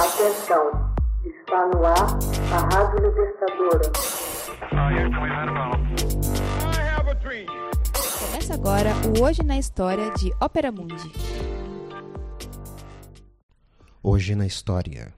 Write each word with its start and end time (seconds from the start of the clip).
Atenção, 0.00 0.94
está 1.26 1.66
no 1.66 1.84
ar 1.84 2.18
a 2.54 2.74
Rádio 2.74 3.06
Libertadora. 3.06 3.92
Começa 8.18 8.54
agora 8.54 8.94
o 9.06 9.22
Hoje 9.22 9.42
na 9.42 9.58
História 9.58 10.10
de 10.12 10.32
Ópera 10.40 10.72
Mundi. 10.72 11.12
Hoje 14.02 14.34
na 14.34 14.46
História, 14.46 15.12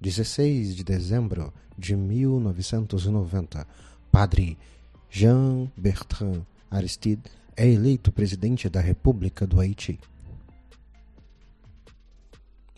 16 0.00 0.76
de 0.76 0.84
dezembro 0.84 1.52
de 1.76 1.96
1990, 1.96 3.66
Padre 4.12 4.56
Jean 5.10 5.68
Bertrand 5.76 6.42
Aristide 6.70 7.24
é 7.56 7.66
eleito 7.66 8.12
presidente 8.12 8.68
da 8.68 8.80
República 8.80 9.48
do 9.48 9.58
Haiti. 9.58 9.98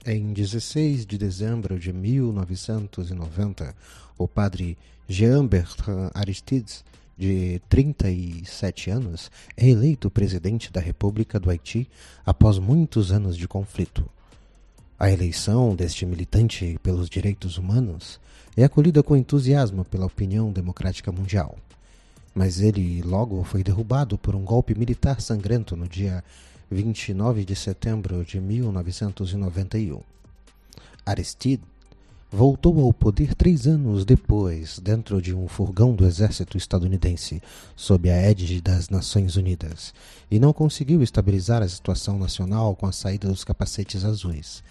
Em 0.07 0.35
16 0.35 1.07
de 1.07 1.17
dezembro 1.17 1.79
de 1.79 1.91
1990, 1.91 3.75
o 4.19 4.29
padre 4.29 4.77
Jean 5.09 5.47
Bertrand 5.47 6.11
Aristide, 6.13 6.85
de 7.17 7.59
37 7.71 8.91
anos, 8.91 9.31
é 9.57 9.67
eleito 9.67 10.11
presidente 10.11 10.71
da 10.71 10.79
República 10.79 11.41
do 11.41 11.49
Haiti 11.49 11.89
após 12.27 12.59
muitos 12.59 13.11
anos 13.11 13.35
de 13.35 13.49
conflito. 13.49 14.05
A 14.99 15.11
eleição 15.11 15.75
deste 15.75 16.05
militante 16.05 16.79
pelos 16.83 17.09
direitos 17.09 17.57
humanos 17.57 18.21
é 18.55 18.63
acolhida 18.63 19.03
com 19.03 19.17
entusiasmo 19.17 19.87
pela 19.87 20.05
opinião 20.05 20.53
democrática 20.53 21.11
mundial. 21.11 21.57
Mas 22.35 22.61
ele 22.61 23.01
logo 23.01 23.43
foi 23.43 23.65
derrubado 23.65 24.19
por 24.19 24.37
um 24.37 24.45
golpe 24.45 24.75
militar 24.75 25.23
sangrento 25.23 25.75
no 25.75 25.89
dia 25.89 26.23
29 26.75 27.45
de 27.45 27.55
setembro 27.55 28.25
de 28.25 28.41
1991. 28.41 30.01
Aristide 31.07 31.63
voltou 32.33 32.81
ao 32.81 32.93
poder 32.93 33.33
três 33.33 33.69
anos 33.69 34.05
depois, 34.05 34.81
dentro 34.81 35.23
de 35.23 35.33
um 35.33 35.47
furgão 35.47 35.95
do 35.95 36.05
exército 36.05 36.57
estadunidense, 36.57 37.41
sob 37.77 38.11
a 38.11 38.17
égide 38.17 38.61
das 38.61 38.89
Nações 38.89 39.37
Unidas, 39.37 39.95
e 40.29 40.41
não 40.41 40.53
conseguiu 40.53 41.01
estabilizar 41.01 41.63
a 41.63 41.69
situação 41.69 42.19
nacional 42.19 42.75
com 42.75 42.87
a 42.87 42.93
saída 42.93 43.29
dos 43.29 43.45
capacetes 43.45 44.05
azuis. 44.05 44.65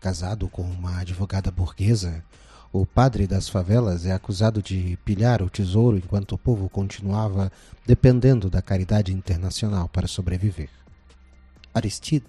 Casado 0.00 0.48
com 0.48 0.62
uma 0.62 1.00
advogada 1.00 1.50
burguesa, 1.50 2.24
o 2.72 2.86
padre 2.86 3.26
das 3.26 3.50
favelas 3.50 4.06
é 4.06 4.12
acusado 4.12 4.62
de 4.62 4.98
pilhar 5.04 5.42
o 5.42 5.50
tesouro 5.50 5.98
enquanto 5.98 6.32
o 6.32 6.38
povo 6.38 6.70
continuava 6.70 7.52
dependendo 7.86 8.48
da 8.48 8.62
caridade 8.62 9.12
internacional 9.12 9.86
para 9.90 10.08
sobreviver. 10.08 10.81
Aristide 11.74 12.26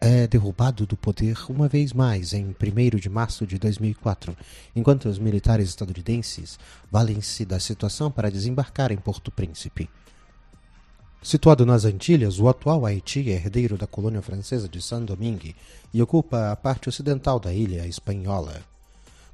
é 0.00 0.26
derrubado 0.26 0.84
do 0.84 0.96
poder 0.96 1.38
uma 1.48 1.68
vez 1.68 1.92
mais 1.92 2.32
em 2.32 2.48
1 2.48 2.98
de 2.98 3.08
março 3.08 3.46
de 3.46 3.58
2004, 3.58 4.36
enquanto 4.74 5.08
os 5.08 5.18
militares 5.18 5.68
estadunidenses 5.68 6.58
valem-se 6.90 7.44
da 7.44 7.60
situação 7.60 8.10
para 8.10 8.30
desembarcar 8.30 8.90
em 8.90 8.96
Porto 8.96 9.30
Príncipe. 9.30 9.88
Situado 11.22 11.64
nas 11.64 11.84
Antilhas, 11.84 12.40
o 12.40 12.48
atual 12.48 12.84
Haiti 12.84 13.30
é 13.30 13.34
herdeiro 13.34 13.78
da 13.78 13.86
colônia 13.86 14.20
francesa 14.20 14.68
de 14.68 14.82
Saint-Domingue 14.82 15.54
e 15.94 16.02
ocupa 16.02 16.50
a 16.50 16.56
parte 16.56 16.88
ocidental 16.88 17.38
da 17.38 17.54
ilha 17.54 17.86
espanhola. 17.86 18.60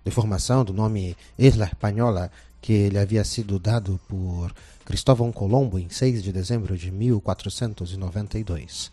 Deformação 0.04 0.66
do 0.66 0.74
nome 0.74 1.16
Isla 1.38 1.64
Espanhola, 1.64 2.30
que 2.60 2.90
lhe 2.90 2.98
havia 2.98 3.24
sido 3.24 3.58
dado 3.58 3.98
por 4.06 4.52
Cristóvão 4.84 5.32
Colombo 5.32 5.78
em 5.78 5.88
6 5.88 6.22
de 6.22 6.30
dezembro 6.30 6.76
de 6.76 6.90
1492. 6.90 8.92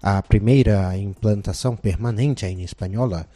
A 0.00 0.22
primeira 0.22 0.96
implantação 0.96 1.74
permanente 1.74 2.46
em 2.46 2.62
espanhola, 2.62 3.26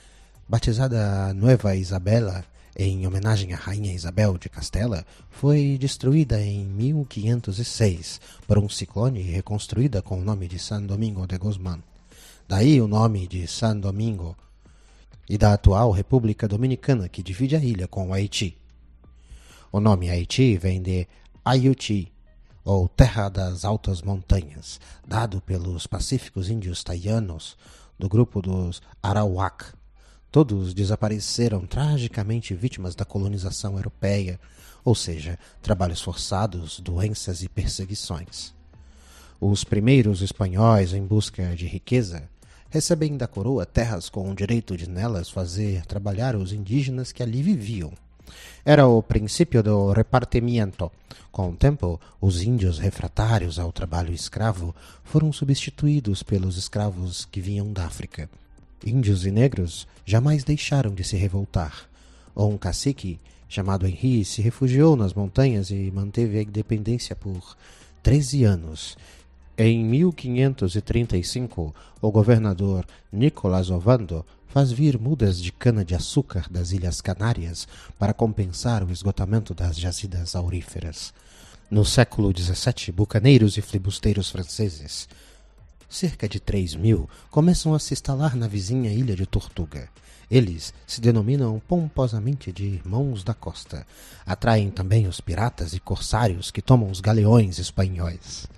batizada 0.49 1.35
Nueva 1.35 1.75
Isabela, 1.75 2.45
em 2.77 3.05
homenagem 3.05 3.53
à 3.53 3.57
Rainha 3.57 3.93
Isabel 3.93 4.39
de 4.39 4.49
Castela, 4.49 5.05
foi 5.29 5.77
destruída 5.77 6.41
em 6.41 6.65
1506 6.65 8.20
por 8.47 8.59
um 8.59 8.69
ciclone 8.69 9.19
e 9.19 9.33
reconstruída 9.33 10.01
com 10.01 10.20
o 10.20 10.25
nome 10.25 10.47
de 10.47 10.61
San 10.61 10.83
Domingo 10.83 11.27
de 11.27 11.36
Guzmán. 11.36 11.81
Daí 12.48 12.81
o 12.81 12.86
nome 12.86 13.27
de 13.27 13.45
San 13.48 13.79
Domingo 13.79 14.36
e 15.29 15.36
da 15.36 15.55
atual 15.55 15.91
República 15.91 16.47
Dominicana 16.47 17.09
que 17.09 17.25
divide 17.25 17.57
a 17.57 17.59
ilha 17.59 17.89
com 17.89 18.11
o 18.11 18.15
Haiti. 18.15 18.57
O 19.73 19.81
nome 19.81 20.09
Haiti 20.11 20.57
vem 20.57 20.81
de 20.81 21.09
Ayuti, 21.45 22.13
ou 22.64 22.89
Terra 22.89 23.28
das 23.28 23.64
Altas 23.64 24.02
Montanhas, 24.02 24.80
dado 25.06 25.40
pelos 25.40 25.86
pacíficos 25.86 26.48
índios 26.48 26.84
taianos 26.84 27.56
do 27.98 28.08
grupo 28.08 28.40
dos 28.40 28.80
Arawak. 29.02 29.67
Todos 30.30 30.73
desapareceram 30.73 31.67
tragicamente 31.67 32.55
vítimas 32.55 32.95
da 32.95 33.05
colonização 33.05 33.77
europeia, 33.77 34.40
ou 34.84 34.95
seja, 34.95 35.39
trabalhos 35.61 36.00
forçados, 36.00 36.80
doenças 36.80 37.42
e 37.42 37.48
perseguições. 37.48 38.55
Os 39.40 39.64
primeiros 39.64 40.23
espanhóis 40.23 40.92
em 40.94 41.05
busca 41.05 41.55
de 41.55 41.67
riqueza 41.67 42.29
recebem 42.70 43.17
da 43.17 43.27
coroa 43.27 43.67
terras 43.67 44.08
com 44.08 44.30
o 44.30 44.34
direito 44.34 44.77
de 44.77 44.89
nelas 44.89 45.29
fazer 45.29 45.84
trabalhar 45.84 46.34
os 46.34 46.52
indígenas 46.52 47.12
que 47.12 47.23
ali 47.23 47.42
viviam. 47.42 47.92
Era 48.65 48.87
o 48.87 49.03
princípio 49.03 49.63
do 49.63 49.93
repartimento. 49.93 50.91
Com 51.31 51.51
o 51.51 51.57
tempo, 51.57 52.01
os 52.20 52.43
índios 52.43 52.79
refratários 52.79 53.59
ao 53.59 53.73
trabalho 53.73 54.13
escravo 54.13 54.75
foram 55.03 55.33
substituídos 55.33 56.23
pelos 56.23 56.57
escravos 56.57 57.25
que 57.25 57.41
vinham 57.41 57.73
da 57.73 57.87
África. 57.87 58.29
Índios 58.85 59.25
e 59.25 59.31
negros 59.31 59.87
jamais 60.05 60.45
deixaram 60.45 60.92
de 60.92 61.05
se 61.05 61.17
revoltar. 61.17 61.89
Um 62.37 62.57
cacique, 62.59 63.21
chamado 63.48 63.87
Henri, 63.87 64.25
se 64.25 64.42
refugiou 64.42 64.97
nas 64.97 65.15
montanhas 65.15 65.71
e 65.71 65.91
manteve 65.91 66.39
a 66.39 66.42
independência 66.42 67.15
por 67.15 67.57
13 68.03 68.45
anos. 68.45 68.97
Em 69.57 69.85
1535, 69.85 71.74
o 72.01 72.11
governador 72.11 72.86
Nicolás 73.13 73.68
Ovando 73.70 74.24
faz 74.48 74.73
vir 74.73 74.98
mudas 74.98 75.39
de 75.39 75.52
cana-de-açúcar 75.52 76.46
das 76.51 76.73
Ilhas 76.73 77.02
Canárias 77.02 77.68
para 77.98 78.14
compensar 78.14 78.83
o 78.83 78.91
esgotamento 78.91 79.52
das 79.52 79.79
jazidas 79.79 80.35
auríferas. 80.35 81.12
No 81.70 81.85
século 81.85 82.33
XVII, 82.35 82.92
bucaneiros 82.92 83.58
e 83.58 83.62
flibusteiros 83.62 84.30
franceses, 84.30 85.07
cerca 85.86 86.27
de 86.27 86.41
três 86.41 86.74
mil, 86.74 87.07
começam 87.30 87.74
a 87.74 87.79
se 87.79 87.92
instalar 87.92 88.35
na 88.35 88.48
vizinha 88.48 88.91
ilha 88.91 89.14
de 89.14 89.27
Tortuga. 89.27 89.86
Eles 90.30 90.73
se 90.86 90.98
denominam 90.98 91.61
pomposamente 91.68 92.51
de 92.51 92.64
Irmãos 92.64 93.23
da 93.23 93.35
Costa. 93.35 93.86
Atraem 94.24 94.70
também 94.70 95.07
os 95.07 95.20
piratas 95.20 95.74
e 95.74 95.80
corsários 95.80 96.51
que 96.51 96.62
tomam 96.62 96.91
os 96.91 97.01
galeões 97.01 97.58
espanhóis. 97.58 98.48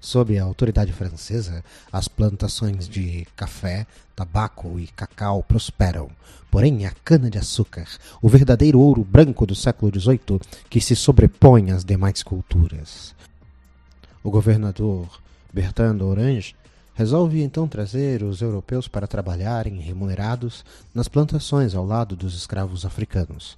Sob 0.00 0.38
a 0.38 0.42
autoridade 0.42 0.92
francesa, 0.92 1.64
as 1.92 2.08
plantações 2.08 2.88
de 2.88 3.26
café, 3.36 3.86
tabaco 4.14 4.78
e 4.78 4.86
cacau 4.88 5.42
prosperam. 5.42 6.10
Porém, 6.50 6.86
a 6.86 6.90
cana-de-açúcar, 7.04 7.86
o 8.22 8.28
verdadeiro 8.28 8.80
ouro 8.80 9.04
branco 9.04 9.44
do 9.46 9.54
século 9.54 9.92
XVIII, 9.98 10.40
que 10.70 10.80
se 10.80 10.96
sobrepõe 10.96 11.70
às 11.70 11.84
demais 11.84 12.22
culturas. 12.22 13.14
O 14.22 14.30
governador 14.30 15.08
Bertrand 15.52 16.00
Orange 16.02 16.54
resolve 16.94 17.42
então 17.42 17.68
trazer 17.68 18.22
os 18.22 18.40
europeus 18.40 18.88
para 18.88 19.06
trabalharem 19.06 19.80
remunerados 19.80 20.64
nas 20.94 21.08
plantações 21.08 21.74
ao 21.74 21.84
lado 21.84 22.16
dos 22.16 22.34
escravos 22.34 22.86
africanos. 22.86 23.56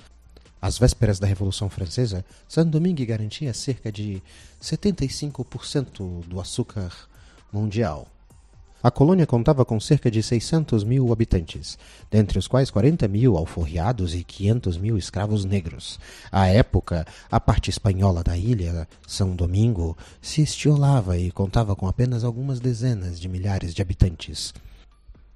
Às 0.60 0.78
vésperas 0.78 1.18
da 1.18 1.26
Revolução 1.26 1.70
Francesa, 1.70 2.24
Saint-Domingue 2.48 3.06
garantia 3.06 3.54
cerca 3.54 3.92
de 3.92 4.22
75% 4.60 6.26
do 6.26 6.40
açúcar 6.40 6.92
mundial. 7.52 8.08
A 8.80 8.92
colônia 8.92 9.26
contava 9.26 9.64
com 9.64 9.80
cerca 9.80 10.08
de 10.08 10.22
600 10.22 10.84
mil 10.84 11.12
habitantes, 11.12 11.76
dentre 12.08 12.38
os 12.38 12.46
quais 12.46 12.70
40 12.70 13.08
mil 13.08 13.36
alforriados 13.36 14.14
e 14.14 14.22
500 14.22 14.78
mil 14.78 14.96
escravos 14.96 15.44
negros. 15.44 15.98
À 16.30 16.46
época, 16.46 17.04
a 17.28 17.40
parte 17.40 17.70
espanhola 17.70 18.22
da 18.22 18.36
ilha, 18.36 18.86
São 19.04 19.34
Domingo, 19.34 19.96
se 20.22 20.42
estiolava 20.42 21.18
e 21.18 21.32
contava 21.32 21.74
com 21.74 21.88
apenas 21.88 22.22
algumas 22.22 22.60
dezenas 22.60 23.18
de 23.18 23.28
milhares 23.28 23.74
de 23.74 23.82
habitantes. 23.82 24.54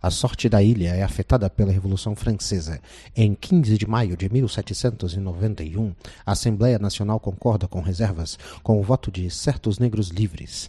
A 0.03 0.11
sorte 0.11 0.49
da 0.49 0.61
ilha 0.61 0.89
é 0.97 1.03
afetada 1.05 1.49
pela 1.49 1.71
Revolução 1.71 2.17
Francesa. 2.17 2.81
Em 3.15 3.37
15 3.37 3.79
de 3.79 3.87
maio 3.87 4.17
de 4.17 4.29
1791, 4.29 5.95
a 6.27 6.33
Assembleia 6.33 6.77
Nacional 6.77 7.21
concorda 7.21 7.69
com 7.69 7.81
reservas 7.81 8.37
com 8.65 8.81
o 8.81 8.83
voto 8.83 9.13
de 9.13 9.31
certos 9.31 9.79
negros 9.79 10.09
livres. 10.09 10.69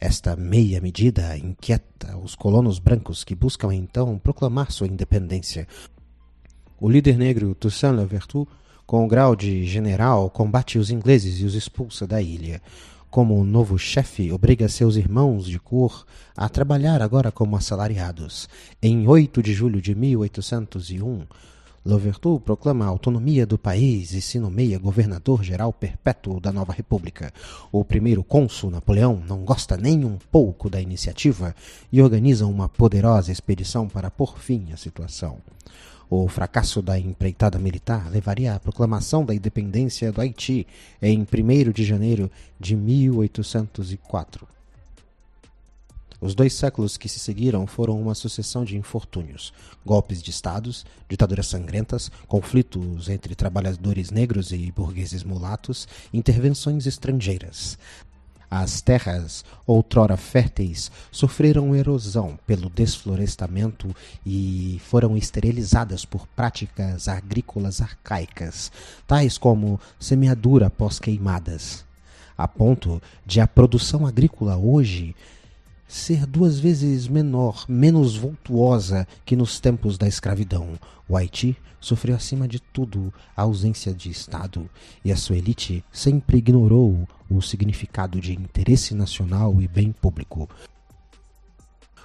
Esta 0.00 0.34
meia 0.34 0.80
medida 0.80 1.38
inquieta 1.38 2.18
os 2.18 2.34
colonos 2.34 2.80
brancos 2.80 3.22
que 3.22 3.36
buscam 3.36 3.72
então 3.72 4.18
proclamar 4.18 4.72
sua 4.72 4.88
independência. 4.88 5.68
O 6.80 6.90
líder 6.90 7.16
negro 7.16 7.54
Toussaint 7.54 7.94
Louverture, 7.94 8.48
com 8.84 9.04
o 9.04 9.08
grau 9.08 9.36
de 9.36 9.64
general, 9.64 10.28
combate 10.28 10.76
os 10.76 10.90
ingleses 10.90 11.38
e 11.38 11.44
os 11.44 11.54
expulsa 11.54 12.04
da 12.04 12.20
ilha. 12.20 12.60
Como 13.12 13.44
novo 13.44 13.78
chefe, 13.78 14.32
obriga 14.32 14.66
seus 14.70 14.96
irmãos 14.96 15.44
de 15.44 15.60
cor 15.60 16.06
a 16.34 16.48
trabalhar 16.48 17.02
agora 17.02 17.30
como 17.30 17.54
assalariados. 17.54 18.48
Em 18.82 19.06
8 19.06 19.42
de 19.42 19.52
julho 19.52 19.82
de 19.82 19.94
1801, 19.94 21.26
Louverture 21.84 22.40
proclama 22.40 22.86
a 22.86 22.88
autonomia 22.88 23.44
do 23.44 23.58
país 23.58 24.14
e 24.14 24.22
se 24.22 24.38
nomeia 24.38 24.78
governador-geral 24.78 25.74
perpétuo 25.74 26.40
da 26.40 26.50
nova 26.50 26.72
república. 26.72 27.34
O 27.70 27.84
primeiro 27.84 28.24
cônsul, 28.24 28.70
Napoleão, 28.70 29.22
não 29.28 29.44
gosta 29.44 29.76
nem 29.76 30.06
um 30.06 30.16
pouco 30.30 30.70
da 30.70 30.80
iniciativa 30.80 31.54
e 31.92 32.00
organiza 32.00 32.46
uma 32.46 32.66
poderosa 32.66 33.30
expedição 33.30 33.90
para 33.90 34.10
pôr 34.10 34.38
fim 34.38 34.72
à 34.72 34.76
situação. 34.78 35.36
O 36.14 36.28
fracasso 36.28 36.82
da 36.82 36.98
empreitada 36.98 37.58
militar 37.58 38.10
levaria 38.10 38.54
à 38.54 38.60
proclamação 38.60 39.24
da 39.24 39.34
independência 39.34 40.12
do 40.12 40.20
Haiti 40.20 40.66
em 41.00 41.20
1 41.20 41.72
de 41.72 41.82
janeiro 41.86 42.30
de 42.60 42.76
1804. 42.76 44.46
Os 46.20 46.34
dois 46.34 46.52
séculos 46.52 46.98
que 46.98 47.08
se 47.08 47.18
seguiram 47.18 47.66
foram 47.66 47.98
uma 47.98 48.14
sucessão 48.14 48.62
de 48.62 48.76
infortúnios, 48.76 49.54
golpes 49.86 50.22
de 50.22 50.30
estados, 50.30 50.84
ditaduras 51.08 51.46
sangrentas, 51.46 52.10
conflitos 52.28 53.08
entre 53.08 53.34
trabalhadores 53.34 54.10
negros 54.10 54.52
e 54.52 54.70
burgueses 54.70 55.24
mulatos, 55.24 55.88
intervenções 56.12 56.86
estrangeiras. 56.86 57.78
As 58.54 58.82
terras, 58.82 59.46
outrora 59.66 60.14
férteis, 60.14 60.92
sofreram 61.10 61.74
erosão 61.74 62.38
pelo 62.46 62.68
desflorestamento 62.68 63.96
e 64.26 64.78
foram 64.84 65.16
esterilizadas 65.16 66.04
por 66.04 66.26
práticas 66.36 67.08
agrícolas 67.08 67.80
arcaicas, 67.80 68.70
tais 69.06 69.38
como 69.38 69.80
semeadura 69.98 70.66
após 70.66 70.98
queimadas, 70.98 71.82
a 72.36 72.46
ponto 72.46 73.00
de 73.24 73.40
a 73.40 73.46
produção 73.46 74.06
agrícola 74.06 74.54
hoje 74.54 75.16
ser 75.92 76.24
duas 76.24 76.58
vezes 76.58 77.06
menor, 77.06 77.66
menos 77.68 78.16
voltuosa 78.16 79.06
que 79.26 79.36
nos 79.36 79.60
tempos 79.60 79.98
da 79.98 80.08
escravidão. 80.08 80.70
O 81.06 81.14
Haiti 81.14 81.54
sofreu 81.78 82.16
acima 82.16 82.48
de 82.48 82.58
tudo 82.58 83.12
a 83.36 83.42
ausência 83.42 83.92
de 83.92 84.08
Estado 84.08 84.70
e 85.04 85.12
a 85.12 85.16
sua 85.16 85.36
elite 85.36 85.84
sempre 85.92 86.38
ignorou 86.38 87.06
o 87.28 87.42
significado 87.42 88.22
de 88.22 88.32
interesse 88.32 88.94
nacional 88.94 89.60
e 89.60 89.68
bem 89.68 89.92
público. 89.92 90.48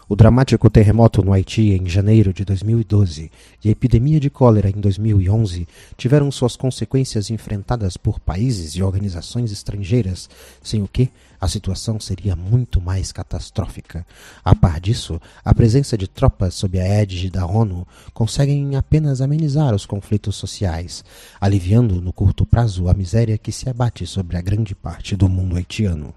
O 0.09 0.15
dramático 0.15 0.69
terremoto 0.69 1.21
no 1.21 1.33
Haiti 1.33 1.73
em 1.73 1.85
janeiro 1.85 2.31
de 2.31 2.45
2012 2.45 3.29
e 3.61 3.67
a 3.67 3.71
epidemia 3.73 4.21
de 4.21 4.29
cólera 4.29 4.69
em 4.69 4.79
2011 4.79 5.67
tiveram 5.97 6.31
suas 6.31 6.55
consequências 6.55 7.29
enfrentadas 7.29 7.97
por 7.97 8.17
países 8.17 8.71
e 8.75 8.81
organizações 8.81 9.51
estrangeiras, 9.51 10.29
sem 10.63 10.81
o 10.81 10.87
que 10.87 11.11
a 11.41 11.47
situação 11.49 11.99
seria 11.99 12.37
muito 12.37 12.79
mais 12.79 13.11
catastrófica. 13.11 14.07
A 14.45 14.55
par 14.55 14.79
disso, 14.79 15.19
a 15.43 15.53
presença 15.53 15.97
de 15.97 16.07
tropas 16.07 16.55
sob 16.55 16.79
a 16.79 16.85
égide 16.85 17.29
da 17.29 17.45
ONU 17.45 17.85
conseguem 18.13 18.77
apenas 18.77 19.19
amenizar 19.19 19.75
os 19.75 19.85
conflitos 19.85 20.37
sociais, 20.37 21.03
aliviando 21.37 22.01
no 22.01 22.13
curto 22.13 22.45
prazo 22.45 22.87
a 22.87 22.93
miséria 22.93 23.37
que 23.37 23.51
se 23.51 23.69
abate 23.69 24.07
sobre 24.07 24.37
a 24.37 24.41
grande 24.41 24.73
parte 24.73 25.17
do 25.17 25.27
mundo 25.27 25.57
haitiano. 25.57 26.13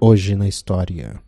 Hoje 0.00 0.34
na 0.34 0.48
história. 0.48 1.27